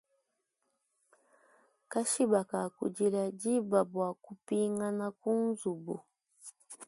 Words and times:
Kashiba 1.91 2.41
kakudila 2.49 3.21
diba 3.39 3.81
bwa 3.91 4.09
kupinga 4.23 5.07
kunzubu. 5.19 5.95